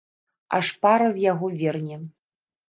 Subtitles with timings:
[0.57, 2.01] Аж пара з яго верне.